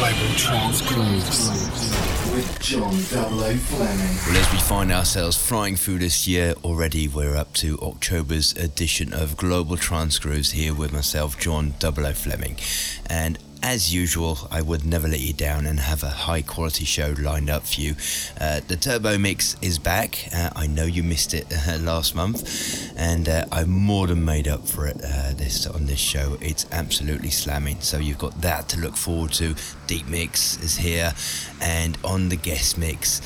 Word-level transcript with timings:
Global 0.00 0.16
Grooves 0.86 1.50
with 2.32 2.58
John. 2.58 2.90
Fleming. 2.90 4.16
Well, 4.26 4.36
as 4.38 4.50
we 4.50 4.58
find 4.58 4.90
ourselves 4.90 5.36
flying 5.36 5.76
through 5.76 5.98
this 5.98 6.26
year 6.26 6.54
already, 6.64 7.06
we're 7.06 7.36
up 7.36 7.52
to 7.54 7.78
October's 7.82 8.54
edition 8.54 9.12
of 9.12 9.36
Global 9.36 9.76
Trance 9.76 10.18
Grooves 10.18 10.52
here 10.52 10.72
with 10.72 10.90
myself, 10.90 11.38
John 11.38 11.74
00 11.78 12.14
Fleming. 12.14 12.56
And 13.10 13.38
as 13.62 13.92
usual, 13.92 14.38
I 14.50 14.62
would 14.62 14.84
never 14.84 15.08
let 15.08 15.20
you 15.20 15.32
down 15.32 15.66
and 15.66 15.80
have 15.80 16.02
a 16.02 16.08
high 16.08 16.42
quality 16.42 16.84
show 16.84 17.14
lined 17.18 17.50
up 17.50 17.64
for 17.64 17.80
you. 17.80 17.94
Uh, 18.40 18.60
the 18.66 18.76
Turbo 18.76 19.18
Mix 19.18 19.56
is 19.60 19.78
back. 19.78 20.28
Uh, 20.34 20.50
I 20.56 20.66
know 20.66 20.84
you 20.84 21.02
missed 21.02 21.34
it 21.34 21.46
uh, 21.68 21.78
last 21.78 22.14
month, 22.14 22.92
and 22.96 23.28
uh, 23.28 23.44
I've 23.52 23.68
more 23.68 24.06
than 24.06 24.24
made 24.24 24.48
up 24.48 24.66
for 24.66 24.86
it 24.86 24.96
uh, 24.96 25.32
this 25.34 25.66
on 25.66 25.86
this 25.86 25.98
show. 25.98 26.38
It's 26.40 26.66
absolutely 26.72 27.30
slamming. 27.30 27.80
So 27.80 27.98
you've 27.98 28.18
got 28.18 28.40
that 28.40 28.68
to 28.70 28.80
look 28.80 28.96
forward 28.96 29.32
to. 29.34 29.54
Deep 29.86 30.06
Mix 30.08 30.60
is 30.62 30.76
here, 30.76 31.12
and 31.60 31.98
on 32.04 32.28
the 32.28 32.36
guest 32.36 32.78
mix 32.78 33.20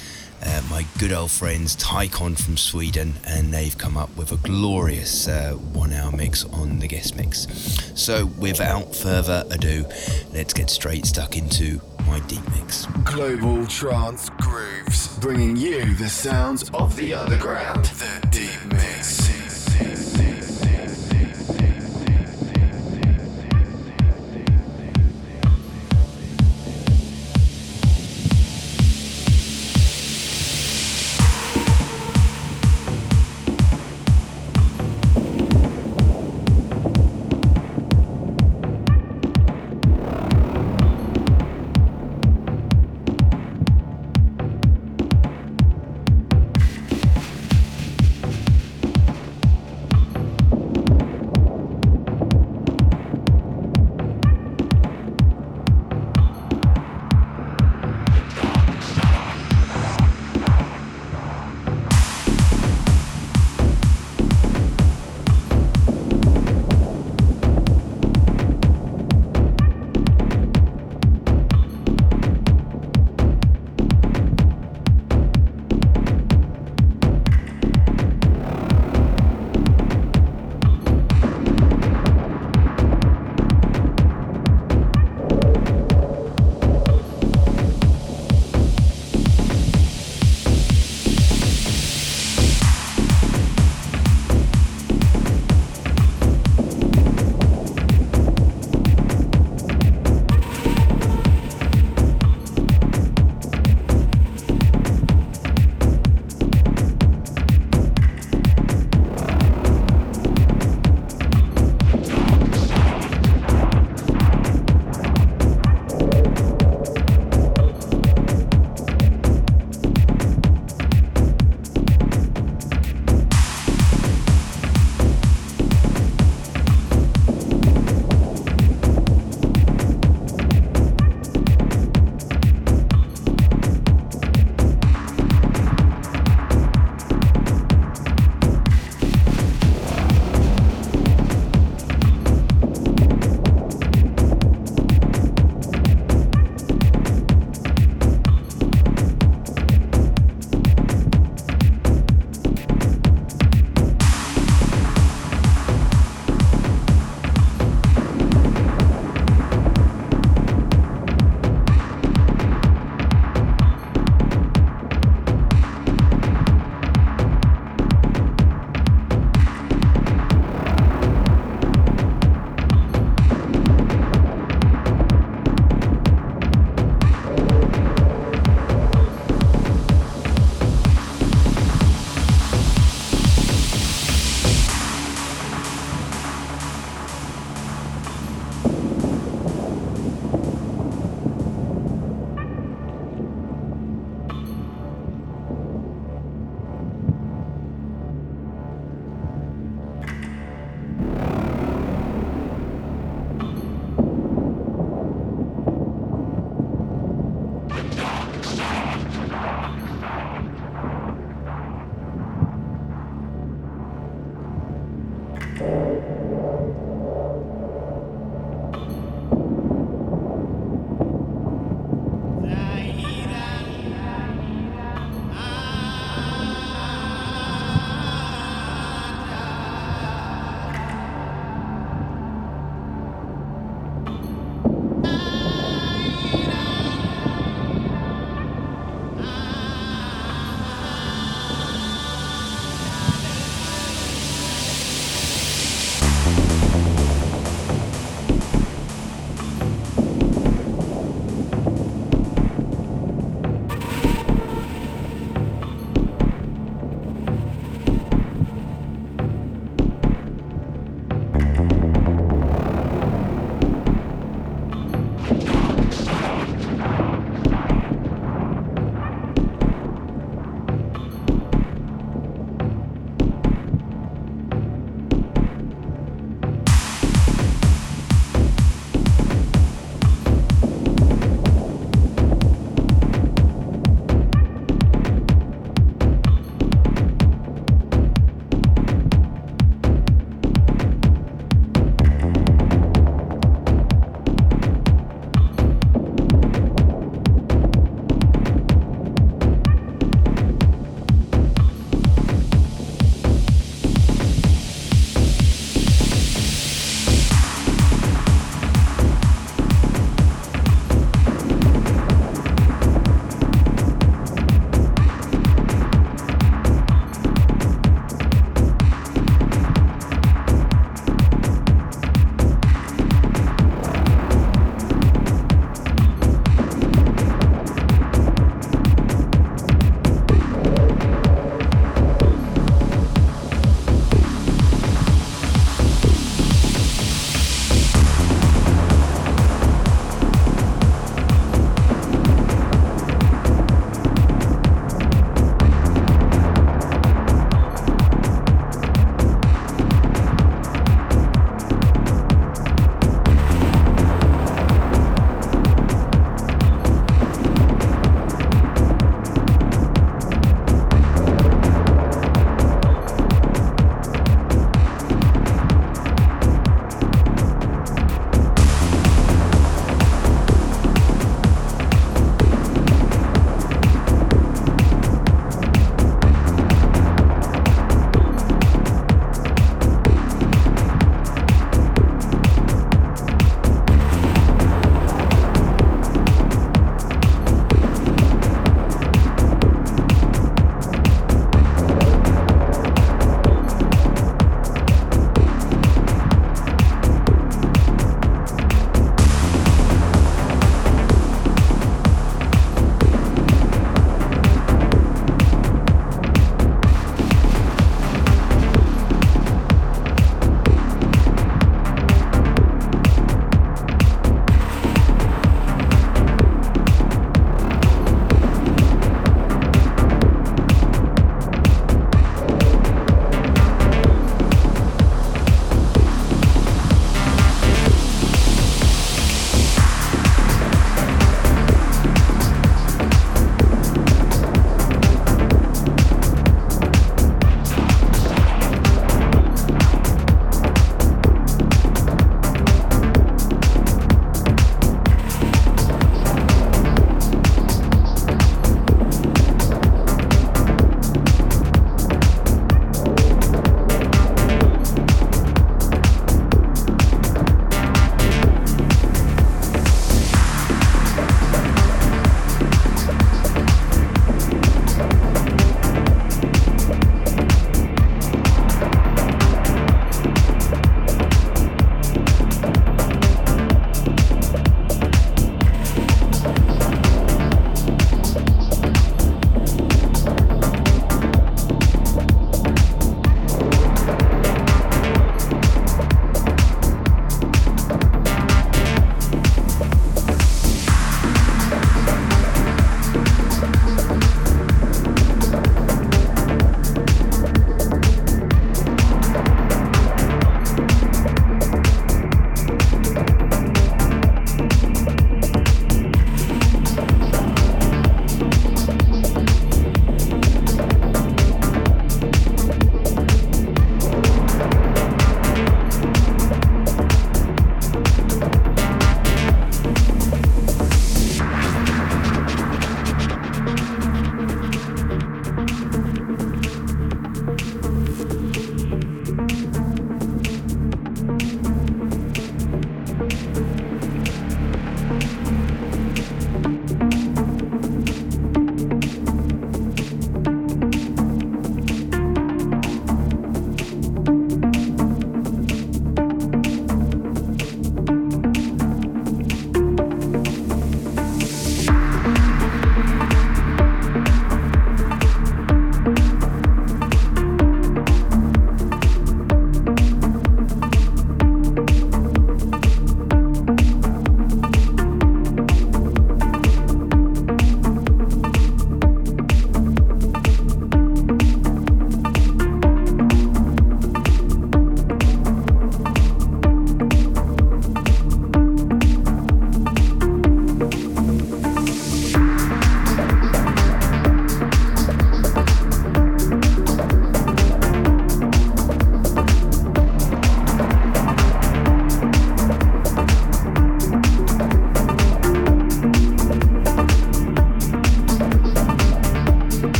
uh, 0.45 0.63
my 0.71 0.85
good 0.99 1.13
old 1.13 1.31
friends 1.31 1.77
Tycon 1.77 2.41
from 2.41 2.57
Sweden, 2.57 3.15
and 3.27 3.53
they've 3.53 3.77
come 3.77 3.97
up 3.97 4.15
with 4.17 4.33
a 4.33 4.37
glorious 4.37 5.29
uh, 5.29 5.53
one 5.53 5.93
hour 5.93 6.13
mix 6.13 6.45
on 6.45 6.79
the 6.79 6.87
guest 6.87 7.17
mix. 7.17 7.47
So, 7.95 8.27
without 8.27 8.95
further 8.95 9.45
ado, 9.51 9.85
let's 10.33 10.53
get 10.53 10.71
straight 10.71 11.07
stuck 11.07 11.37
into 11.37 11.81
my 12.07 12.21
deep 12.21 12.47
mix. 12.51 12.87
Global 13.05 13.67
Trance 13.67 14.31
Grooves, 14.39 15.19
bringing 15.19 15.57
you 15.57 15.95
the 15.95 16.09
sounds 16.09 16.71
of 16.71 16.97
the 16.97 17.15
underground. 17.15 17.85
The 17.87 18.29
Deep 18.31 18.73
Mix. 18.73 19.34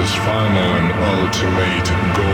was 0.00 0.14
final 0.14 0.56
and 0.78 0.92
ultimate 1.12 2.16
goal. 2.16 2.29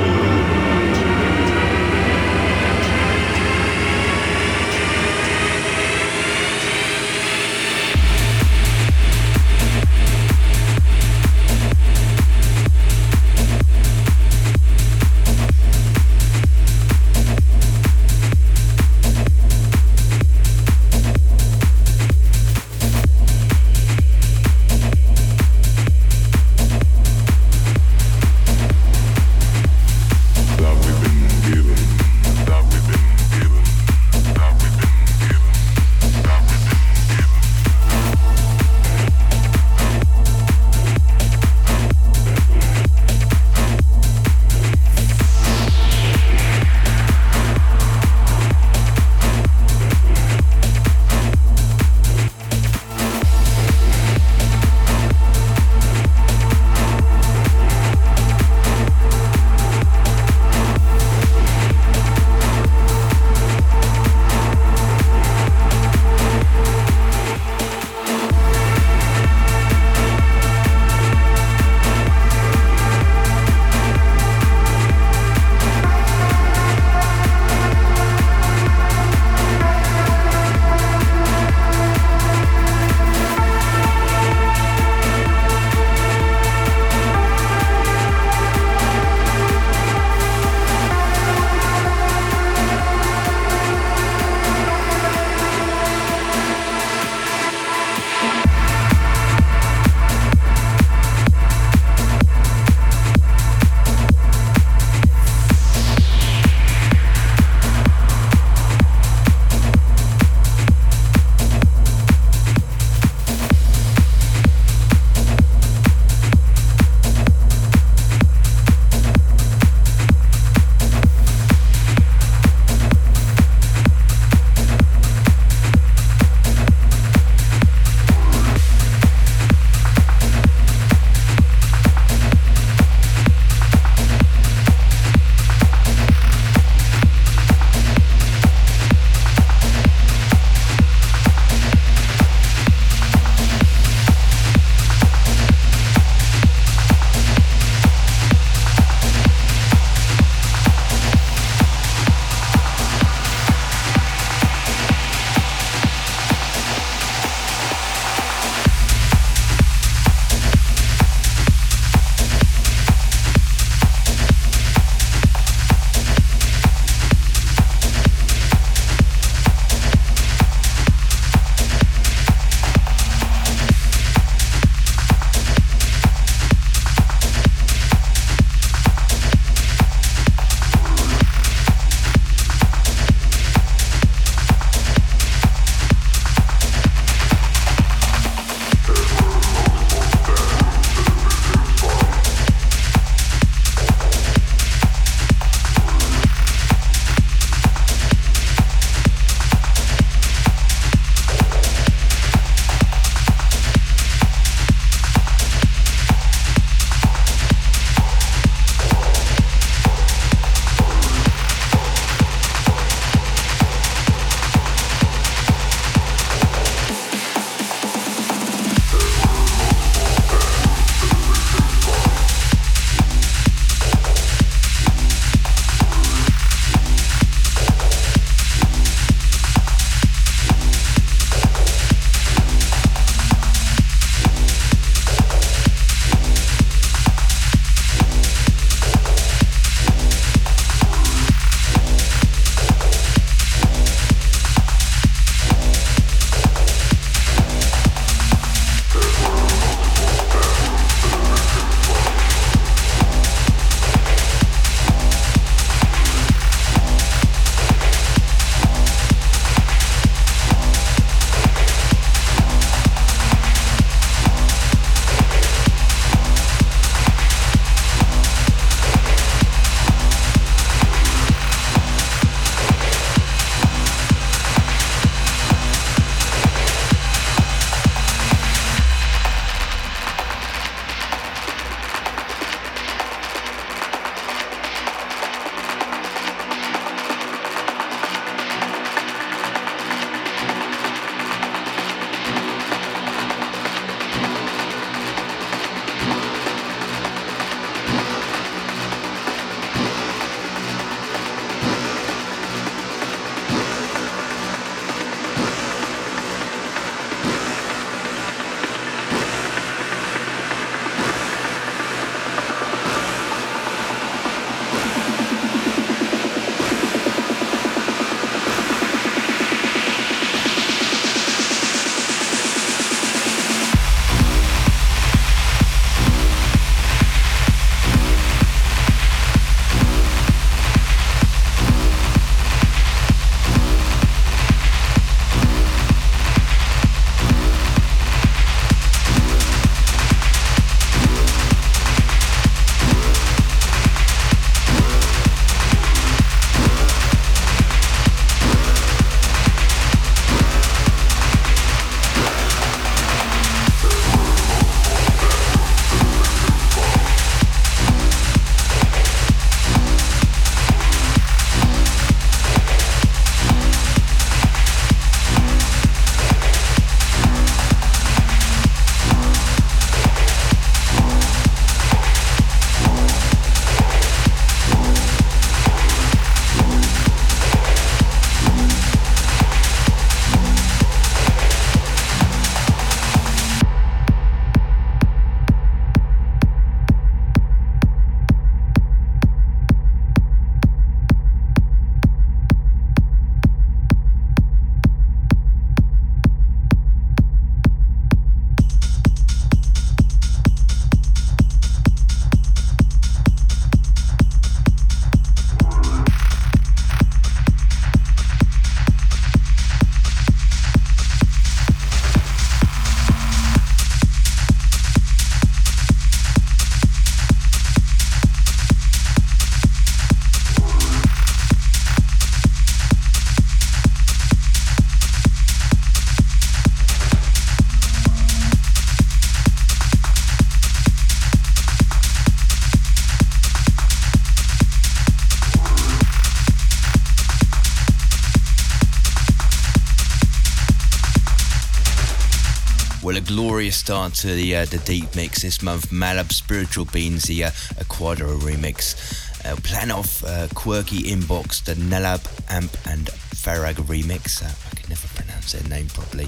Well, 443.07 443.17
a 443.17 443.21
glorious 443.21 443.77
start 443.77 444.15
to 444.15 444.35
the 444.35 444.57
uh, 444.57 444.65
the 444.65 444.79
deep 444.79 445.15
mix 445.15 445.43
this 445.43 445.63
month. 445.63 445.91
Malab 445.93 446.33
Spiritual 446.33 446.87
Beans, 446.87 447.23
the 447.23 447.45
uh, 447.45 447.51
Ecuador 447.79 448.35
remix. 448.35 448.97
Uh, 449.45 449.55
plan 449.63 449.93
off 449.93 450.25
uh, 450.25 450.49
quirky 450.57 451.05
inbox, 451.05 451.63
the 451.63 451.75
Nelab 451.75 452.27
Amp 452.51 452.77
and 452.85 453.07
Farag 453.31 453.75
remix. 453.75 454.43
Uh, 454.43 454.51
I 454.73 454.75
can 454.75 454.89
never 454.89 455.07
pronounce 455.15 455.53
their 455.53 455.63
name 455.69 455.87
properly. 455.87 456.27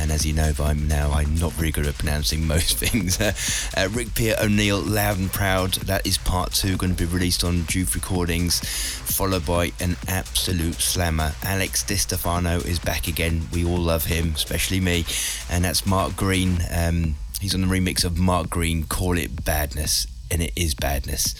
And 0.00 0.10
as 0.10 0.24
you 0.24 0.32
know 0.32 0.52
by 0.56 0.72
now, 0.72 1.12
I'm 1.12 1.34
not 1.34 1.52
very 1.52 1.70
good 1.70 1.86
at 1.86 1.98
pronouncing 1.98 2.46
most 2.46 2.78
things. 2.78 3.20
uh, 3.20 3.88
Rick 3.92 4.14
Pierre 4.14 4.36
O'Neill, 4.40 4.80
Loud 4.80 5.18
and 5.18 5.30
Proud, 5.30 5.74
that 5.74 6.06
is 6.06 6.16
part 6.16 6.52
two, 6.52 6.76
going 6.78 6.94
to 6.94 7.06
be 7.06 7.12
released 7.12 7.44
on 7.44 7.64
JOOF 7.64 7.94
Recordings, 7.94 8.60
followed 8.60 9.44
by 9.44 9.72
an 9.78 9.96
absolute 10.08 10.76
slammer. 10.76 11.32
Alex 11.42 11.82
Di 11.82 11.96
Stefano 11.96 12.58
is 12.60 12.78
back 12.78 13.08
again. 13.08 13.48
We 13.52 13.64
all 13.64 13.78
love 13.78 14.06
him, 14.06 14.32
especially 14.34 14.80
me. 14.80 15.04
And 15.50 15.64
that's 15.64 15.84
Mark 15.84 16.16
Green. 16.16 16.60
Um, 16.74 17.16
he's 17.40 17.54
on 17.54 17.60
the 17.60 17.66
remix 17.66 18.02
of 18.02 18.18
Mark 18.18 18.48
Green, 18.48 18.84
Call 18.84 19.18
It 19.18 19.44
Badness. 19.44 20.06
And 20.30 20.40
it 20.42 20.52
is 20.56 20.74
badness. 20.74 21.34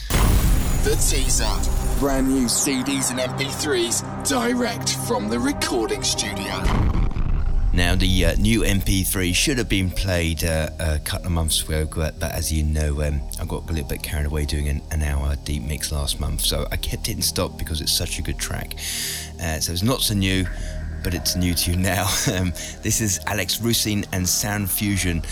The 0.84 0.96
teaser. 0.96 1.98
Brand 1.98 2.28
new 2.28 2.46
CDs 2.46 3.10
and 3.10 3.20
MP3s 3.20 4.28
direct 4.28 4.96
from 5.06 5.28
the 5.28 5.38
recording 5.38 6.02
studio. 6.02 7.09
Now, 7.72 7.94
the 7.94 8.26
uh, 8.26 8.34
new 8.34 8.62
MP3 8.62 9.32
should 9.32 9.56
have 9.58 9.68
been 9.68 9.90
played 9.90 10.42
uh, 10.42 10.70
a 10.80 10.98
couple 10.98 11.26
of 11.26 11.32
months 11.32 11.62
ago, 11.62 11.86
but, 11.86 12.18
but 12.18 12.32
as 12.32 12.52
you 12.52 12.64
know, 12.64 13.00
um, 13.02 13.20
I 13.40 13.44
got 13.44 13.70
a 13.70 13.72
little 13.72 13.88
bit 13.88 14.02
carried 14.02 14.26
away 14.26 14.44
doing 14.44 14.68
an, 14.68 14.82
an, 14.90 15.02
hour 15.02 15.36
deep 15.44 15.62
mix 15.62 15.92
last 15.92 16.18
month, 16.18 16.40
so 16.40 16.66
I 16.72 16.76
kept 16.76 17.08
it 17.08 17.12
in 17.12 17.22
stock 17.22 17.56
because 17.56 17.80
it's 17.80 17.92
such 17.92 18.18
a 18.18 18.22
good 18.22 18.38
track. 18.38 18.74
Uh, 19.40 19.60
so 19.60 19.72
it's 19.72 19.84
not 19.84 20.00
so 20.00 20.14
new, 20.14 20.46
but 21.04 21.14
it's 21.14 21.36
new 21.36 21.54
to 21.54 21.70
you 21.70 21.76
now. 21.76 22.08
um, 22.34 22.52
this 22.82 23.00
is 23.00 23.20
Alex 23.26 23.58
Rusin 23.58 24.04
and 24.12 24.28
Sound 24.28 24.68
Fusion 24.68 25.22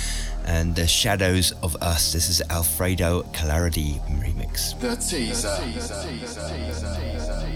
and 0.47 0.77
The 0.77 0.87
Shadows 0.87 1.53
of 1.65 1.75
Us. 1.83 2.13
This 2.13 2.29
is 2.31 2.41
Alfredo 2.51 3.23
Calardi 3.33 4.01
remix. 4.21 4.79
The 4.79 4.95
teaser. 4.95 5.49
The 5.49 5.73
teaser. 5.73 5.95
The 5.95 6.55
teaser. 6.55 7.21
So 7.21 7.33
I 7.33 7.48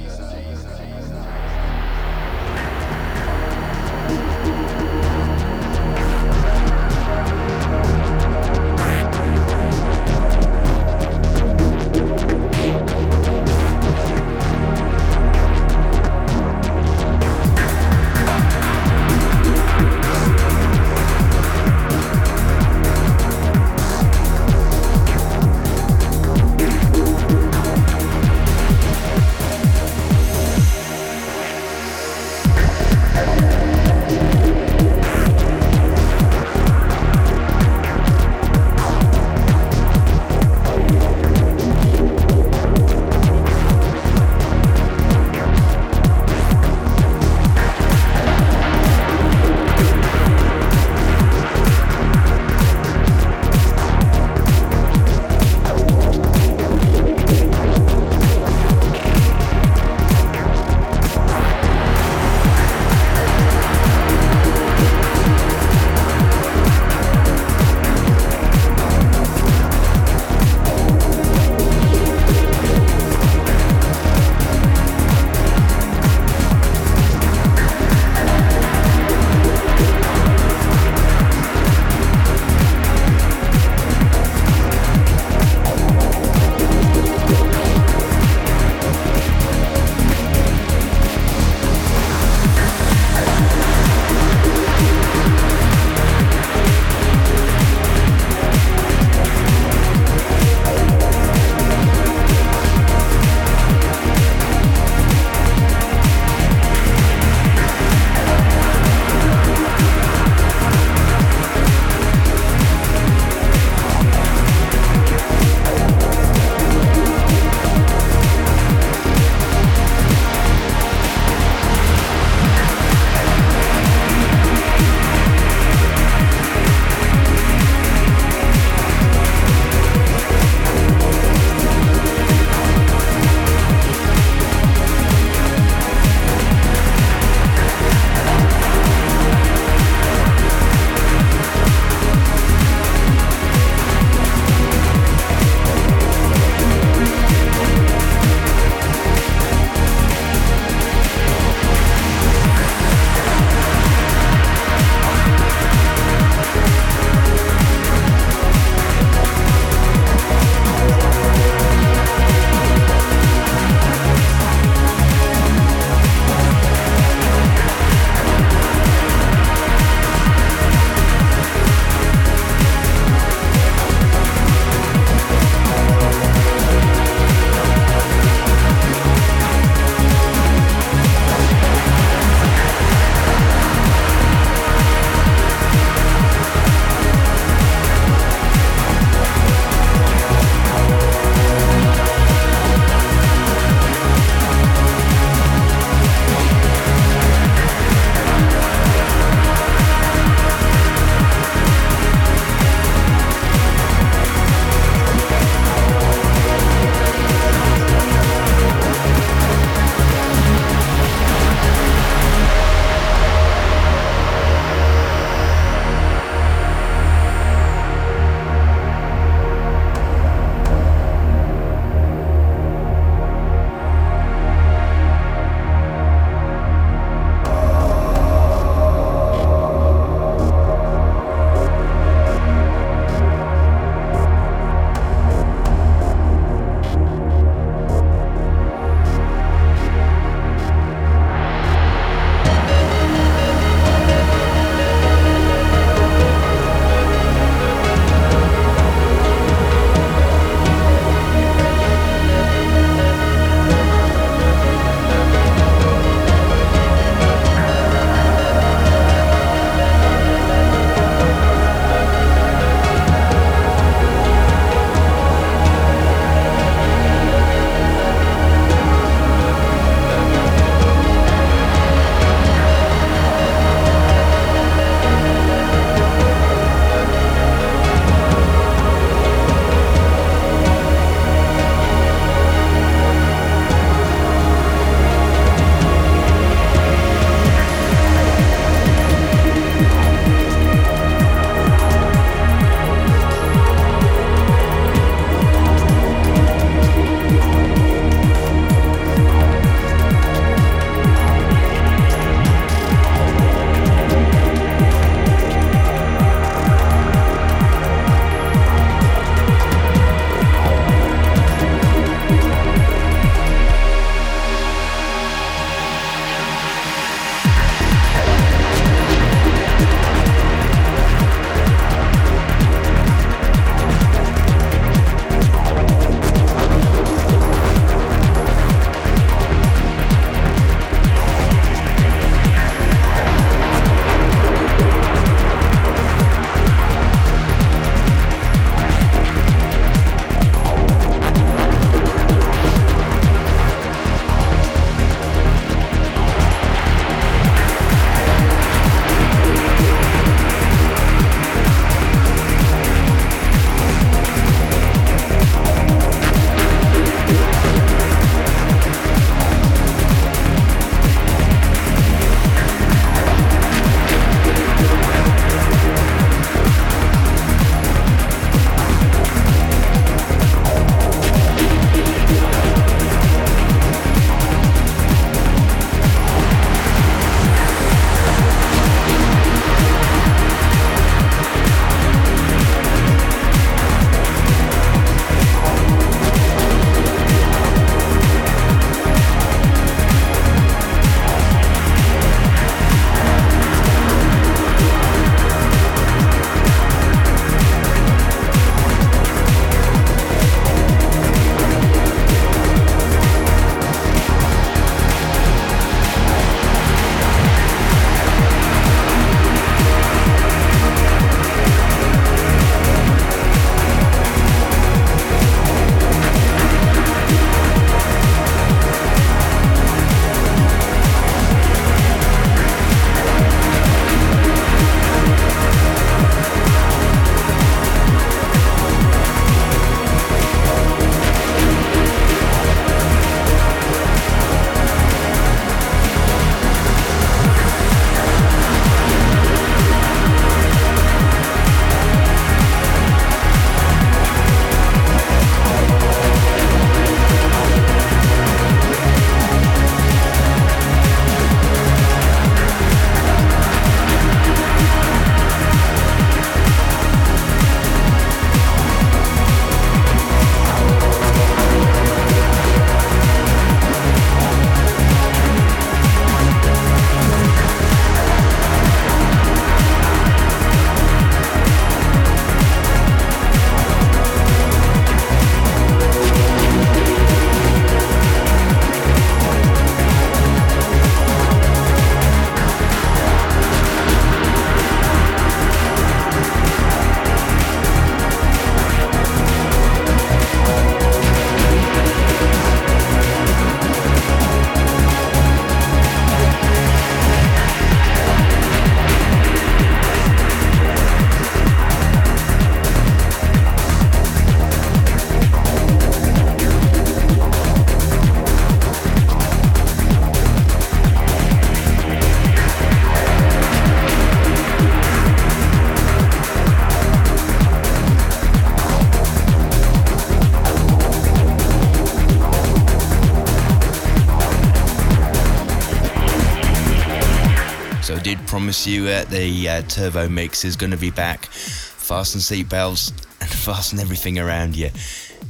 promise 528.72 528.86
you 528.86 529.06
uh, 529.06 529.22
the 529.24 529.68
uh, 529.68 529.82
Turbo 529.82 530.30
Mix 530.30 530.64
is 530.64 530.76
going 530.76 530.92
to 530.92 530.96
be 530.96 531.10
back. 531.10 531.44
Fasten 531.44 532.40
seatbelts 532.40 533.10
and 533.38 533.50
fasten 533.66 533.98
everything 533.98 534.38
around 534.38 534.74
you. 534.74 534.88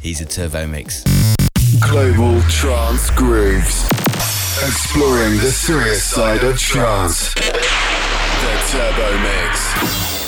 He's 0.01 0.21
a 0.21 0.25
Turbo 0.25 0.67
Mix. 0.67 1.05
Global 1.79 2.43
Trance 2.49 3.11
Grooves. 3.11 3.85
Exploring 4.61 5.39
the 5.39 5.53
serious 5.53 6.03
side 6.03 6.43
of 6.43 6.59
trance. 6.59 7.33
The 7.35 7.43
Turbo 8.73 9.19
Mix. 9.19 10.22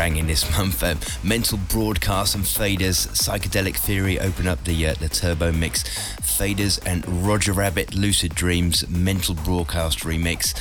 Banging 0.00 0.28
this 0.28 0.50
month. 0.58 0.82
Um, 0.82 0.98
Mental 1.22 1.58
Broadcast 1.68 2.34
and 2.34 2.42
Faders, 2.42 3.06
Psychedelic 3.08 3.76
Theory 3.76 4.18
open 4.18 4.48
up 4.48 4.64
the 4.64 4.86
uh, 4.86 4.94
the 4.94 5.10
Turbo 5.10 5.52
Mix. 5.52 5.84
Faders 6.22 6.80
and 6.86 7.06
Roger 7.26 7.52
Rabbit, 7.52 7.94
Lucid 7.94 8.34
Dreams, 8.34 8.88
Mental 8.88 9.34
Broadcast 9.34 9.98
remix. 9.98 10.54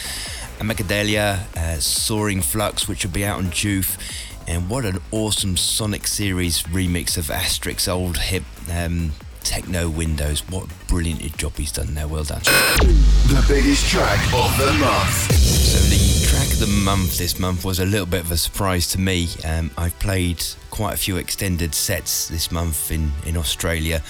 Amagadelia, 0.59 1.45
uh, 1.55 1.79
Soaring 1.79 2.41
Flux, 2.41 2.89
which 2.89 3.05
will 3.05 3.13
be 3.13 3.23
out 3.23 3.37
on 3.37 3.45
JOOF. 3.45 3.97
And 4.45 4.69
what 4.69 4.83
an 4.83 4.99
awesome 5.11 5.55
Sonic 5.55 6.05
Species 6.05 6.63
remix 6.63 7.17
of 7.17 7.27
Astrix 7.27 7.87
old 7.87 8.17
hip 8.17 8.43
um, 8.69 9.13
techno 9.43 9.89
windows. 9.89 10.47
What 10.49 10.65
a 10.65 10.85
brilliant 10.87 11.37
job 11.37 11.53
he's 11.57 11.71
done 11.71 11.93
there. 11.93 12.07
Well 12.07 12.23
done. 12.23 12.41
The 12.41 13.45
biggest 13.47 13.89
track 13.89 14.19
of 14.33 14.57
the 14.57 14.73
month. 14.79 15.31
So 15.31 15.79
the 15.89 16.27
track 16.27 16.51
of 16.53 16.59
the 16.59 16.67
month 16.67 17.17
this 17.17 17.39
month 17.39 17.63
was 17.65 17.79
a 17.79 17.85
little 17.85 18.05
bit 18.05 18.21
of 18.21 18.31
a 18.31 18.37
surprise 18.37 18.87
to 18.89 18.99
me. 18.99 19.27
Um, 19.45 19.71
I've 19.77 19.97
played 19.99 20.43
quite 20.69 20.93
a 20.93 20.97
few 20.97 21.17
extended 21.17 21.73
sets 21.73 22.27
this 22.27 22.51
month 22.51 22.91
in 22.91 23.11
in 23.25 23.37
Australia, 23.37 24.01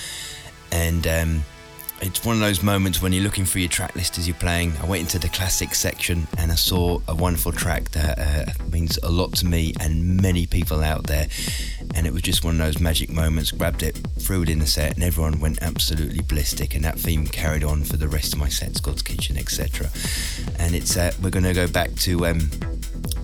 and 0.72 1.06
um, 1.08 1.44
it's 2.02 2.24
one 2.24 2.36
of 2.36 2.42
those 2.42 2.64
moments 2.64 3.02
when 3.02 3.12
you're 3.12 3.24
looking 3.24 3.46
for 3.46 3.60
your 3.60 3.70
track 3.70 3.96
list 3.96 4.18
as 4.18 4.28
you're 4.28 4.38
playing. 4.38 4.74
I 4.82 4.86
went 4.86 5.02
into 5.02 5.20
the 5.20 5.28
classic 5.30 5.76
section 5.76 6.28
and 6.38 6.52
I 6.52 6.56
saw 6.56 7.00
a 7.08 7.16
wonderful 7.16 7.52
track 7.52 7.90
that 7.92 8.20
uh, 8.20 8.64
means 8.72 8.98
a 9.04 9.10
lot 9.10 9.34
to 9.36 9.46
me 9.46 9.74
and 9.80 10.22
many 10.22 10.46
people 10.46 10.82
out 10.82 11.04
there. 11.04 11.28
And 11.96 12.08
it 12.08 12.14
was 12.14 12.22
just 12.22 12.44
one 12.44 12.56
of 12.56 12.60
those 12.60 12.80
magic 12.80 13.10
moments. 13.10 13.52
Grabbed 13.52 13.84
it, 13.84 14.00
threw 14.20 14.44
it 14.44 14.50
in 14.50 14.60
the 14.60 14.68
set, 14.68 14.96
and 14.96 15.04
everyone 15.04 15.40
went 15.40 15.62
absolutely 15.62 16.22
ballistic. 16.22 16.76
And 16.76 16.84
that 16.86 16.98
theme 16.98 17.28
carried 17.28 17.64
on 17.64 17.84
for 17.84 17.98
the 17.98 18.08
rest 18.08 18.34
of 18.34 18.40
my 18.40 18.50
sets, 18.50 18.80
God's 18.80 19.02
Kitchen, 19.02 19.38
etc. 19.38 19.90
And 20.58 20.76
it's 20.76 20.96
uh, 20.96 21.12
we're 21.22 21.32
going 21.32 21.44
to 21.44 21.54
go 21.54 21.68
back 21.68 21.96
to 21.96 22.28
um, 22.28 22.50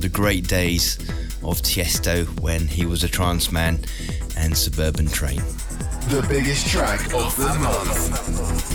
the 0.05 0.09
great 0.11 0.47
days 0.47 0.99
of 1.41 1.63
Tiesto 1.63 2.27
when 2.39 2.67
he 2.67 2.85
was 2.85 3.03
a 3.03 3.07
trance 3.07 3.51
man 3.51 3.79
and 4.37 4.55
Suburban 4.55 5.07
Train 5.07 5.41
the 6.09 6.23
biggest 6.29 6.67
track 6.67 6.99
of 7.15 7.35
the 7.35 7.47
month. 7.57 8.65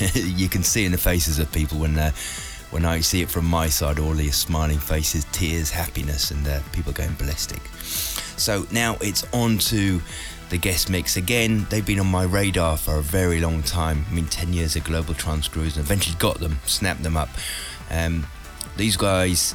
you 0.14 0.48
can 0.48 0.62
see 0.62 0.84
in 0.84 0.92
the 0.92 0.98
faces 0.98 1.38
of 1.38 1.50
people 1.52 1.78
when 1.78 1.98
uh, 1.98 2.10
when 2.70 2.84
I 2.84 3.00
see 3.00 3.22
it 3.22 3.30
from 3.30 3.44
my 3.46 3.68
side, 3.68 3.98
all 3.98 4.12
these 4.12 4.36
smiling 4.36 4.78
faces, 4.78 5.24
tears, 5.32 5.70
happiness, 5.70 6.30
and 6.30 6.46
uh, 6.46 6.60
people 6.72 6.92
going 6.92 7.14
ballistic. 7.14 7.62
So 8.36 8.66
now 8.72 8.96
it's 9.00 9.24
on 9.32 9.58
to 9.58 10.00
the 10.50 10.58
guest 10.58 10.90
mix 10.90 11.16
again. 11.16 11.66
They've 11.70 11.86
been 11.86 12.00
on 12.00 12.06
my 12.06 12.24
radar 12.24 12.76
for 12.76 12.96
a 12.96 13.02
very 13.02 13.40
long 13.40 13.62
time. 13.62 14.04
I 14.10 14.14
mean, 14.14 14.26
10 14.26 14.52
years 14.52 14.76
of 14.76 14.84
Global 14.84 15.14
Trance 15.14 15.48
Grooves 15.48 15.76
and 15.76 15.86
eventually 15.86 16.16
got 16.18 16.38
them, 16.38 16.58
snapped 16.66 17.02
them 17.02 17.16
up. 17.16 17.28
Um, 17.90 18.26
these 18.76 18.96
guys 18.96 19.54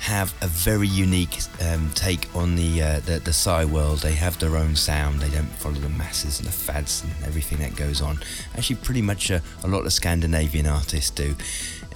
have 0.00 0.34
a 0.42 0.46
very 0.46 0.88
unique 0.88 1.38
um, 1.62 1.90
take 1.94 2.28
on 2.34 2.56
the, 2.56 2.82
uh, 2.82 3.00
the 3.00 3.20
the 3.20 3.32
Psy 3.32 3.64
world. 3.64 4.00
They 4.00 4.12
have 4.12 4.38
their 4.38 4.56
own 4.56 4.76
sound. 4.76 5.20
They 5.20 5.30
don't 5.30 5.46
follow 5.46 5.76
the 5.76 5.88
masses 5.88 6.38
and 6.38 6.48
the 6.48 6.52
fads 6.52 7.02
and 7.02 7.12
everything 7.24 7.58
that 7.58 7.76
goes 7.76 8.02
on. 8.02 8.18
Actually, 8.56 8.76
pretty 8.76 9.02
much 9.02 9.30
a, 9.30 9.42
a 9.62 9.68
lot 9.68 9.86
of 9.86 9.92
Scandinavian 9.92 10.66
artists 10.66 11.10
do, 11.10 11.34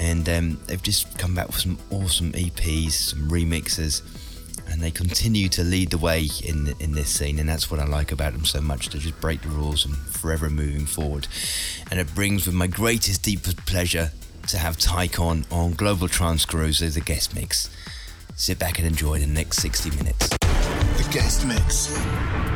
and 0.01 0.28
um, 0.28 0.61
they've 0.66 0.82
just 0.82 1.18
come 1.18 1.34
back 1.34 1.49
with 1.49 1.59
some 1.59 1.78
awesome 1.90 2.32
EPs, 2.32 2.92
some 2.92 3.28
remixes, 3.28 4.03
and 4.70 4.80
they 4.82 4.90
continue 4.90 5.49
to 5.51 5.62
lead 5.62 5.90
the 5.90 5.99
way 5.99 6.28
in 6.44 6.74
in 6.80 6.92
this 6.92 7.11
scene. 7.11 7.38
And 7.38 7.49
that's 7.49 7.70
what 7.70 7.80
I 7.80 7.84
like 7.84 8.12
about 8.12 8.32
them 8.32 8.44
so 8.44 8.61
much. 8.61 8.88
They 8.88 8.99
just 8.99 9.20
break 9.20 9.42
the 9.42 9.49
rules 9.49 9.84
and 9.84 9.94
forever 9.96 10.49
moving 10.49 10.86
forward. 10.86 11.28
And 11.90 12.01
it 12.01 12.14
brings 12.14 12.46
with 12.46 12.55
my 12.55 12.66
greatest, 12.66 13.22
deepest 13.22 13.64
pleasure 13.66 14.12
to 14.49 14.59
have 14.59 14.78
Ticon 14.78 15.44
on 15.53 15.72
Global 15.72 16.09
Grooves 16.46 16.80
as 16.80 16.96
a 16.96 17.01
guest 17.01 17.34
mix. 17.34 17.68
Sit 18.36 18.59
back 18.59 18.78
and 18.78 18.86
enjoy 18.86 19.18
the 19.18 19.26
next 19.26 19.59
60 19.59 19.90
minutes. 19.90 20.28
The 20.28 21.09
guest 21.12 21.46
mix. 21.46 22.47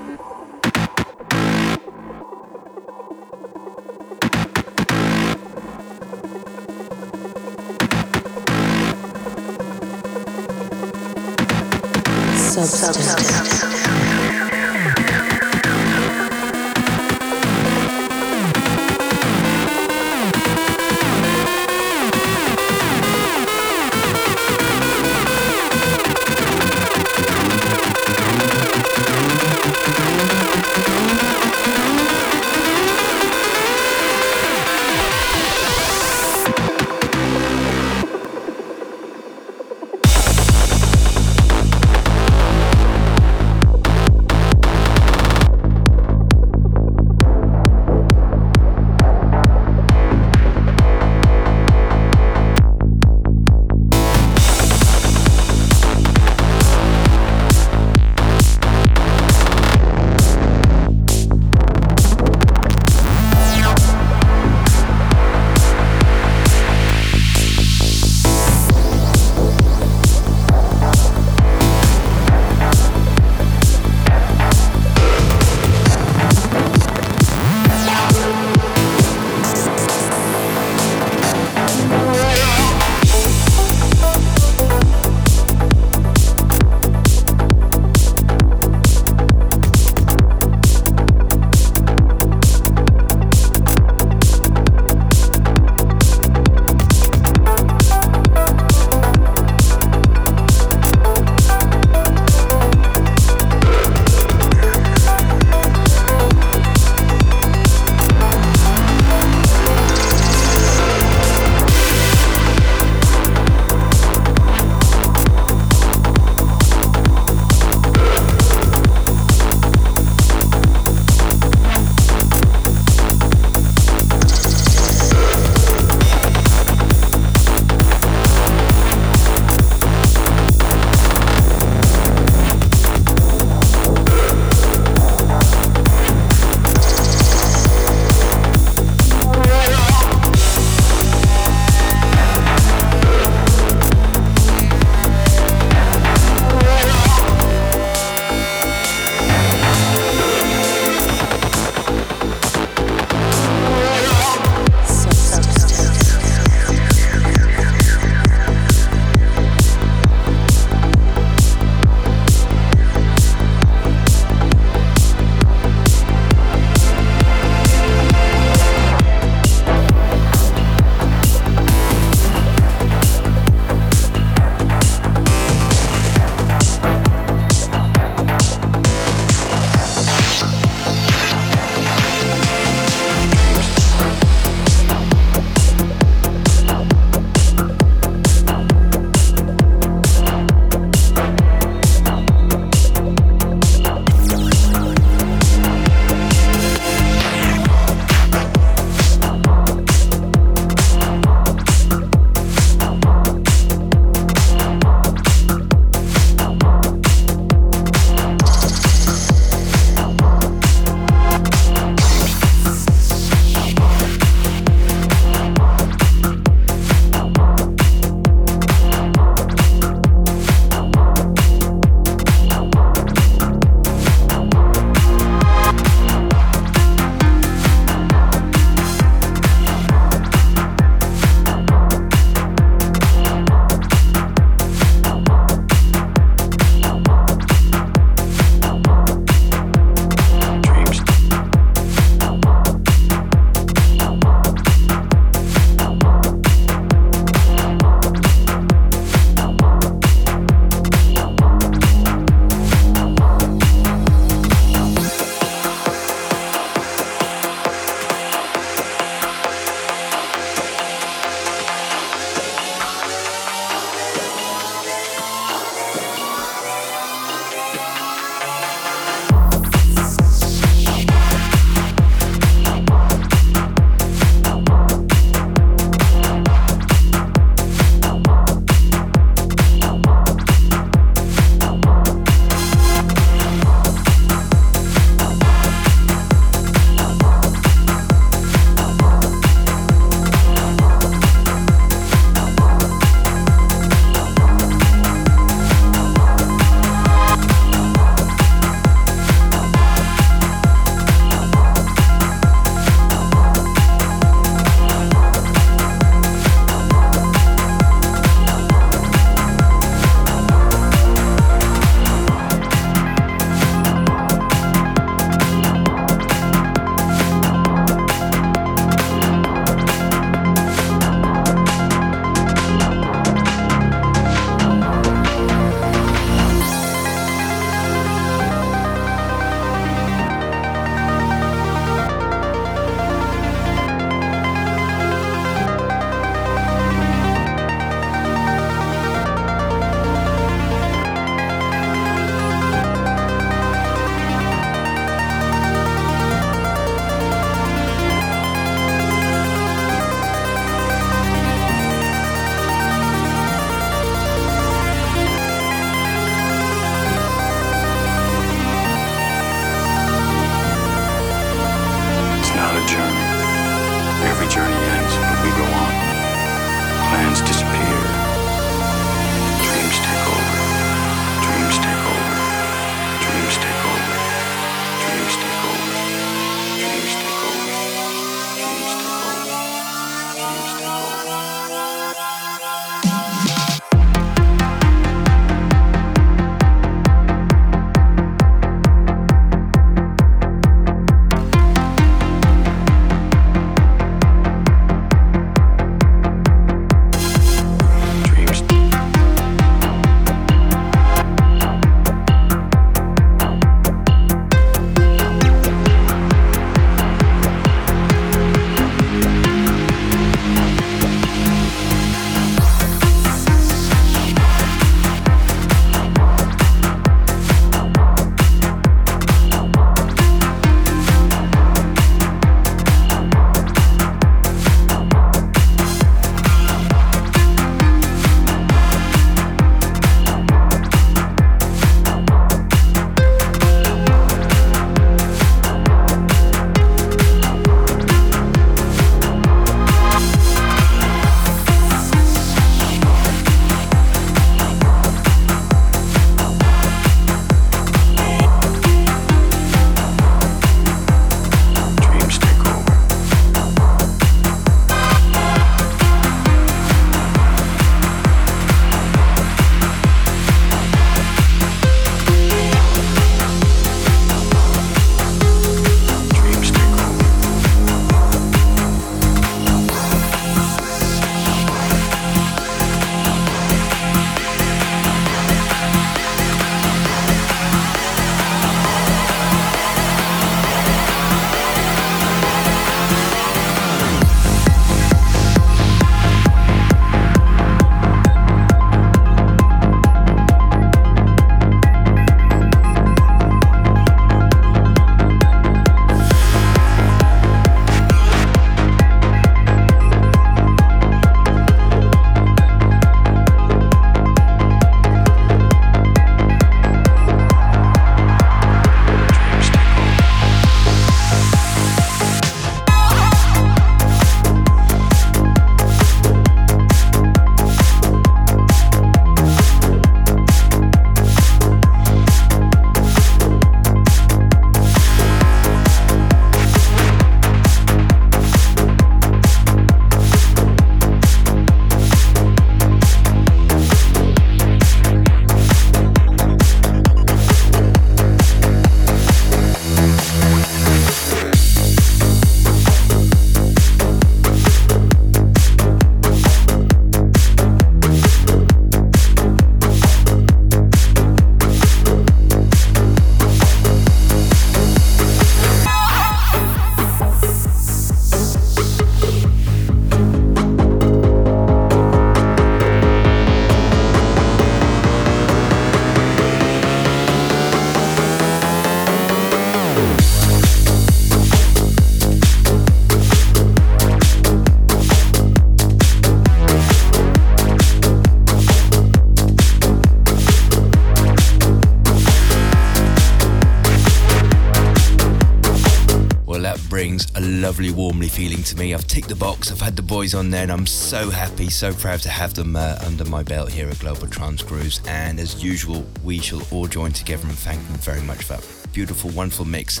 Lovely, 587.88 588.02
warmly 588.02 588.28
feeling 588.28 588.62
to 588.62 588.76
me. 588.76 588.94
I've 588.94 589.06
ticked 589.06 589.28
the 589.28 589.36
box, 589.36 589.70
I've 589.70 589.80
had 589.80 589.96
the 589.96 590.02
boys 590.02 590.34
on 590.34 590.50
there, 590.50 590.62
and 590.62 590.72
I'm 590.72 590.86
so 590.86 591.30
happy, 591.30 591.70
so 591.70 591.92
proud 591.92 592.20
to 592.20 592.28
have 592.28 592.54
them 592.54 592.76
uh, 592.76 592.98
under 593.04 593.24
my 593.24 593.42
belt 593.42 593.70
here 593.70 593.88
at 593.88 593.98
Global 593.98 594.26
Trance 594.26 594.62
Grooves. 594.62 595.00
And 595.06 595.38
as 595.40 595.62
usual, 595.62 596.04
we 596.22 596.38
shall 596.38 596.62
all 596.70 596.86
join 596.86 597.12
together 597.12 597.46
and 597.46 597.56
thank 597.56 597.80
them 597.86 597.96
very 597.98 598.22
much 598.22 598.44
for 598.44 598.54
that 598.54 598.92
beautiful, 598.92 599.30
wonderful 599.30 599.64
mix 599.64 600.00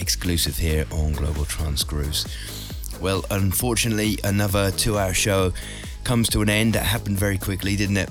exclusive 0.00 0.56
here 0.56 0.86
on 0.92 1.12
Global 1.12 1.44
Trance 1.44 1.82
Grooves. 1.84 2.26
Well, 3.00 3.24
unfortunately, 3.30 4.18
another 4.22 4.70
two 4.70 4.98
hour 4.98 5.14
show 5.14 5.52
comes 6.04 6.28
to 6.30 6.42
an 6.42 6.48
end. 6.48 6.74
That 6.74 6.84
happened 6.84 7.18
very 7.18 7.38
quickly, 7.38 7.76
didn't 7.76 7.96
it? 7.96 8.10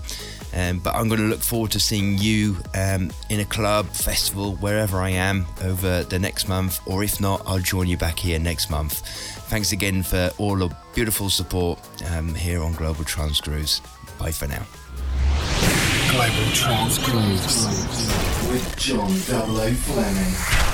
Um, 0.56 0.80
but 0.80 0.96
I'm 0.96 1.10
going 1.10 1.20
to 1.20 1.28
look 1.28 1.42
forward 1.42 1.72
to 1.72 1.80
seeing 1.82 2.18
you 2.18 2.56
um, 2.74 3.12
in 3.30 3.42
a 3.42 3.46
club, 3.46 3.88
festival, 3.88 4.56
wherever 4.56 5.02
I 5.02 5.10
am 5.10 5.46
over 5.62 6.04
the 6.04 6.18
next 6.18 6.48
month, 6.48 6.80
or 6.88 7.04
if 7.04 7.20
not, 7.20 7.42
I'll 7.46 7.60
join 7.60 7.88
you 7.88 7.98
back 7.98 8.18
here 8.18 8.40
next 8.40 8.70
month. 8.70 9.05
Thanks 9.56 9.72
again 9.72 10.04
for 10.04 10.30
all 10.38 10.58
the 10.58 10.70
beautiful 10.94 11.30
support 11.30 11.80
um, 12.12 12.36
here 12.36 12.62
on 12.62 12.74
Global 12.74 13.06
Trance 13.06 13.40
Grooves. 13.40 13.82
Bye 14.20 14.34
for 14.34 14.48
now. 14.48 14.66
Global 16.12 16.52
Trance 16.52 16.98
Grooves 16.98 17.66
with 18.52 18.76
John. 18.76 19.10
Fleming. 19.12 20.65